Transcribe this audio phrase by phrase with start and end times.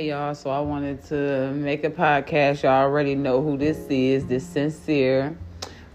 [0.00, 2.62] Hey y'all, so I wanted to make a podcast.
[2.62, 5.36] Y'all already know who this is, this sincere.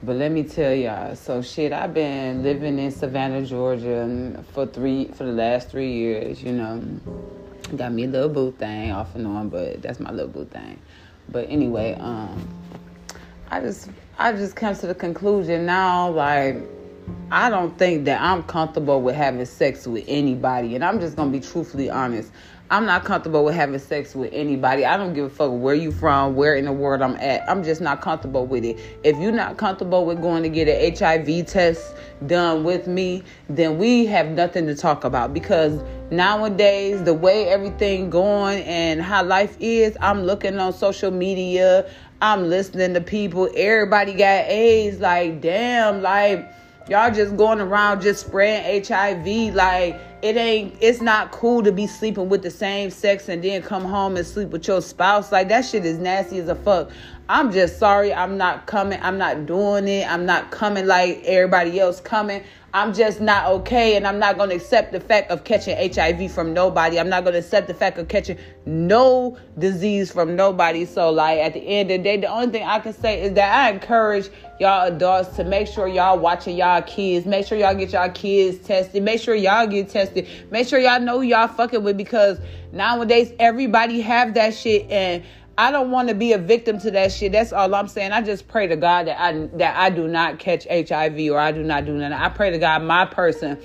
[0.04, 5.08] But let me tell y'all, so shit, I've been living in Savannah, Georgia for three
[5.08, 6.84] for the last three years, you know.
[7.76, 10.80] Got me a little boo thing off and on, but that's my little boo thing.
[11.30, 12.48] But anyway, um
[13.50, 16.58] I just I just come to the conclusion now, like
[17.32, 20.76] I don't think that I'm comfortable with having sex with anybody.
[20.76, 22.32] And I'm just gonna be truthfully honest.
[22.72, 24.86] I'm not comfortable with having sex with anybody.
[24.86, 27.48] I don't give a fuck where you from, where in the world I'm at.
[27.48, 28.80] I'm just not comfortable with it.
[29.04, 33.78] If you're not comfortable with going to get an HIV test done with me, then
[33.78, 39.56] we have nothing to talk about because nowadays the way everything going and how life
[39.60, 41.88] is, I'm looking on social media,
[42.20, 46.52] I'm listening to people, everybody got AIDS like damn, like
[46.88, 49.56] Y'all just going around just spreading HIV.
[49.56, 53.62] Like, it ain't, it's not cool to be sleeping with the same sex and then
[53.62, 55.32] come home and sleep with your spouse.
[55.32, 56.90] Like, that shit is nasty as a fuck.
[57.30, 58.12] I'm just sorry.
[58.12, 59.00] I'm not coming.
[59.04, 60.12] I'm not doing it.
[60.12, 62.44] I'm not coming like everybody else coming.
[62.76, 66.54] I'm just not okay, and I'm not to accept the fact of catching HIV from
[66.54, 67.00] nobody.
[67.00, 70.84] I'm not to accept the fact of catching no disease from nobody.
[70.84, 73.34] So, like, at the end of the day, the only thing I can say is
[73.36, 77.26] that I encourage y'all adults to make sure y'all watching y'all kids.
[77.26, 79.02] Make sure y'all get y'all kids tested.
[79.04, 80.15] Make sure y'all get tested.
[80.52, 82.40] Make sure y'all know y'all fucking with because
[82.72, 85.24] nowadays everybody have that shit and
[85.58, 87.32] I don't want to be a victim to that shit.
[87.32, 88.12] That's all I'm saying.
[88.12, 91.52] I just pray to God that I that I do not catch HIV or I
[91.52, 92.14] do not do nothing.
[92.14, 93.58] I pray to God my person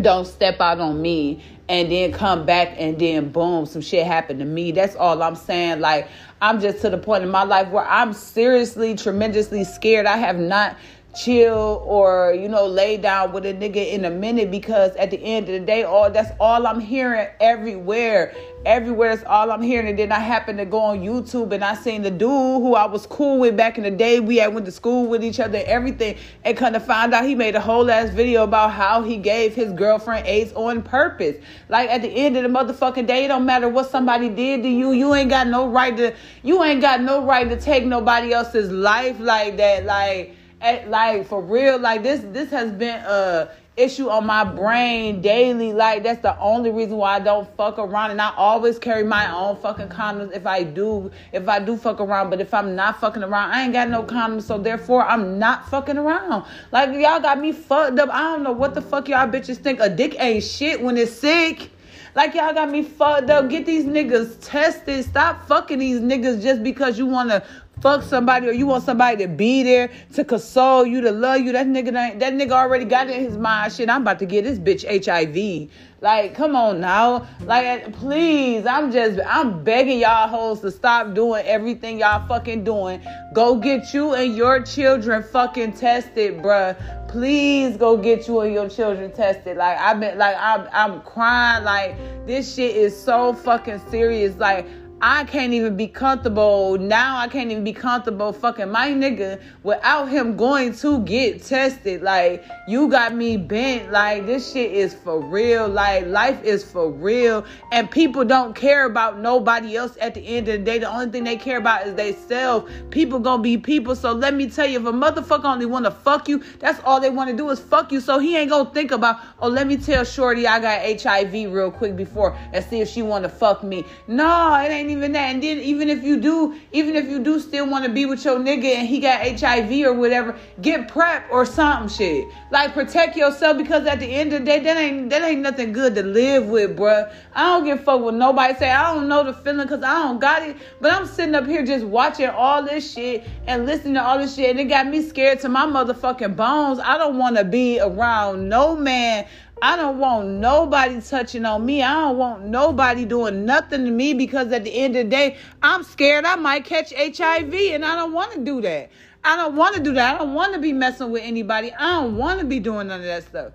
[0.00, 4.38] don't step out on me and then come back and then boom, some shit happened
[4.38, 4.72] to me.
[4.72, 5.80] That's all I'm saying.
[5.80, 6.08] Like
[6.40, 10.06] I'm just to the point in my life where I'm seriously tremendously scared.
[10.06, 10.76] I have not
[11.16, 15.18] chill or you know lay down with a nigga in a minute because at the
[15.18, 18.34] end of the day all that's all I'm hearing everywhere.
[18.66, 19.88] Everywhere is all I'm hearing.
[19.88, 22.86] And then I happened to go on YouTube and I seen the dude who I
[22.86, 24.20] was cool with back in the day.
[24.20, 27.24] We had went to school with each other and everything and kind of found out
[27.24, 31.36] he made a whole ass video about how he gave his girlfriend AIDS on purpose.
[31.68, 34.68] Like at the end of the motherfucking day it don't matter what somebody did to
[34.68, 38.32] you you ain't got no right to you ain't got no right to take nobody
[38.32, 39.84] else's life like that.
[39.84, 45.20] Like Eh, like for real like this this has been a issue on my brain
[45.20, 45.72] daily.
[45.72, 48.10] Like that's the only reason why i don't fuck around.
[48.10, 52.00] And i always carry my own fucking condoms if i do if i do fuck
[52.00, 52.30] around.
[52.30, 54.42] But if i'm not fucking around i ain't got no condoms.
[54.42, 56.44] So therefore i'm not fucking around.
[56.72, 58.10] Like y'all got me fucked up.
[58.12, 59.78] I don't know what the fuck y'all bitches think.
[59.78, 61.70] A dick ain't shit when it's sick.
[62.16, 63.48] Like y'all got me fucked up.
[63.48, 65.04] Get these niggas tested.
[65.04, 67.44] Stop fucking these niggas just because you wanna
[67.80, 71.52] fuck somebody or you want somebody to be there to console you, to love you.
[71.52, 74.58] That nigga that nigga already got in his mind, shit, I'm about to get this
[74.58, 75.70] bitch HIV.
[76.00, 77.26] Like, come on now.
[77.40, 83.04] Like, please, I'm just, I'm begging y'all hoes to stop doing everything y'all fucking doing.
[83.34, 86.76] Go get you and your children fucking tested, bruh.
[87.08, 89.56] Please go get you and your children tested.
[89.56, 91.64] Like, I've been, like, I'm, I'm crying.
[91.64, 91.96] Like,
[92.26, 94.36] this shit is so fucking serious.
[94.36, 94.68] Like,
[95.00, 96.76] I can't even be comfortable.
[96.76, 102.02] Now I can't even be comfortable fucking my nigga without him going to get tested.
[102.02, 103.92] Like, you got me bent.
[103.92, 105.68] Like, this shit is for real.
[105.68, 107.44] Like, life is for real.
[107.70, 110.80] And people don't care about nobody else at the end of the day.
[110.80, 112.68] The only thing they care about is they self.
[112.90, 113.94] People gonna be people.
[113.94, 117.10] So let me tell you, if a motherfucker only wanna fuck you, that's all they
[117.10, 118.00] wanna do is fuck you.
[118.00, 121.70] So he ain't gonna think about, oh, let me tell Shorty I got HIV real
[121.70, 123.84] quick before and see if she wanna fuck me.
[124.08, 125.34] No, it ain't ain't even that.
[125.34, 128.24] And then even if you do, even if you do still want to be with
[128.24, 132.28] your nigga and he got HIV or whatever, get PrEP or something shit.
[132.50, 135.72] Like protect yourself because at the end of the day, that ain't that ain't nothing
[135.72, 137.12] good to live with, bruh.
[137.34, 138.70] I don't give fuck what nobody say.
[138.70, 140.56] I don't know the feeling because I don't got it.
[140.80, 144.34] But I'm sitting up here just watching all this shit and listening to all this
[144.34, 146.78] shit, and it got me scared to my motherfucking bones.
[146.78, 149.26] I don't want to be around no man
[149.62, 151.82] I don't want nobody touching on me.
[151.82, 155.36] I don't want nobody doing nothing to me because at the end of the day,
[155.62, 158.90] I'm scared I might catch HIV and I don't want to do that.
[159.24, 160.14] I don't want to do that.
[160.14, 161.72] I don't want to be messing with anybody.
[161.72, 163.52] I don't want to be doing none of that stuff.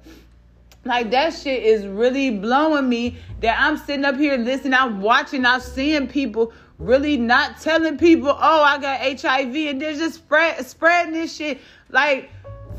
[0.85, 5.45] Like that shit is really blowing me that I'm sitting up here listening, I'm watching,
[5.45, 10.65] I'm seeing people really not telling people, oh, I got HIV, and they're just spread
[10.65, 11.61] spreading this shit.
[11.89, 12.29] Like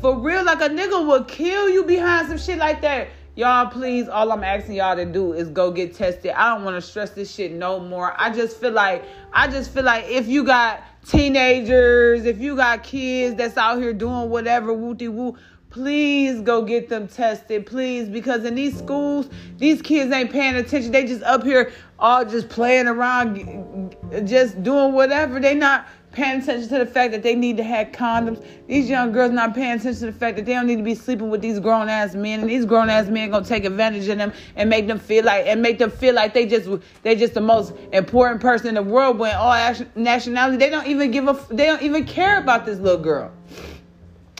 [0.01, 3.07] for real, like a nigga would kill you behind some shit like that.
[3.35, 6.31] Y'all, please, all I'm asking y'all to do is go get tested.
[6.31, 8.13] I don't want to stress this shit no more.
[8.17, 9.03] I just feel like,
[9.33, 13.91] I just feel like if you got teenagers, if you got kids that's out here
[13.91, 15.35] doing whatever, wooty woo,
[15.69, 20.93] please go get them tested, please, because in these schools, these kids ain't paying attention.
[20.93, 23.93] They just up here all just playing around,
[24.23, 25.41] just doing whatever.
[25.41, 28.43] They not paying attention to the fact that they need to have condoms.
[28.67, 30.95] These young girls not paying attention to the fact that they don't need to be
[30.95, 34.17] sleeping with these grown ass men, and these grown ass men gonna take advantage of
[34.17, 36.69] them and make them feel like and make them feel like they just
[37.03, 39.19] they just the most important person in the world.
[39.19, 43.01] When all nationality, they don't even give a they don't even care about this little
[43.01, 43.31] girl.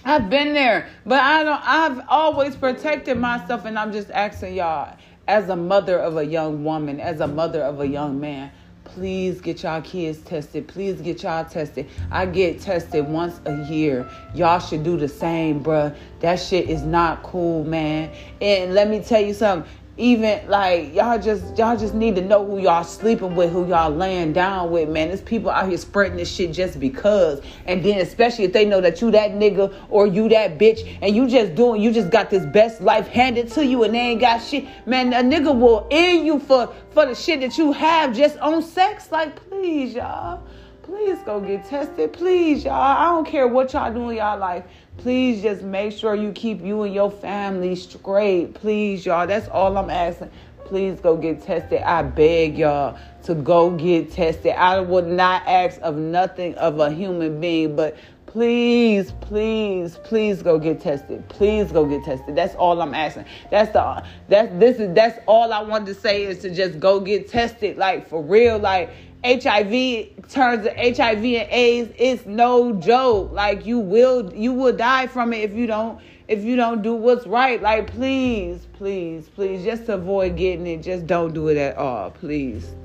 [0.05, 1.61] I've been there, but I don't.
[1.63, 4.95] I've always protected myself, and I'm just asking y'all,
[5.27, 8.51] as a mother of a young woman, as a mother of a young man,
[8.85, 10.67] please get y'all kids tested.
[10.67, 11.87] Please get y'all tested.
[12.11, 14.09] I get tested once a year.
[14.33, 15.95] Y'all should do the same, bruh.
[16.21, 18.11] That shit is not cool, man.
[18.39, 22.45] And let me tell you something even like y'all just y'all just need to know
[22.45, 25.07] who y'all sleeping with, who y'all laying down with, man.
[25.07, 27.41] There's people out here spreading this shit just because.
[27.65, 31.15] And then especially if they know that you that nigga or you that bitch and
[31.15, 34.21] you just doing you just got this best life handed to you and they ain't
[34.21, 34.65] got shit.
[34.85, 38.61] Man, a nigga will end you for for the shit that you have just on
[38.61, 39.11] sex.
[39.11, 40.43] Like please, y'all.
[40.83, 42.13] Please go get tested.
[42.13, 42.73] Please, y'all.
[42.73, 44.65] I don't care what y'all do in y'all life.
[44.97, 48.53] Please just make sure you keep you and your family straight.
[48.55, 49.27] Please, y'all.
[49.27, 50.31] That's all I'm asking.
[50.65, 51.81] Please go get tested.
[51.81, 54.53] I beg y'all to go get tested.
[54.53, 60.57] I would not ask of nothing of a human being, but please, please, please go
[60.59, 61.27] get tested.
[61.29, 62.35] Please go get tested.
[62.35, 63.25] That's all I'm asking.
[63.51, 66.99] That's the that's this is that's all I wanted to say is to just go
[66.99, 67.77] get tested.
[67.77, 68.57] Like for real.
[68.57, 68.89] Like
[69.25, 73.31] HIV turns to HIV and AIDS, it's no joke.
[73.31, 76.93] Like you will you will die from it if you don't if you don't do
[76.93, 77.61] what's right.
[77.61, 80.83] Like please, please, please, just avoid getting it.
[80.83, 82.75] Just don't do it at all, please.